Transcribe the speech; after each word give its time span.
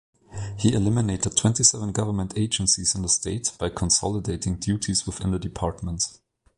He 0.57 0.73
eliminated 0.73 1.37
twenty-seven 1.37 1.91
government 1.91 2.33
agencies 2.35 2.95
in 2.95 3.03
the 3.03 3.07
state 3.07 3.51
by 3.59 3.69
consolidating 3.69 4.55
duties 4.55 5.05
within 5.05 5.29
the 5.29 5.37
departments. 5.37 6.19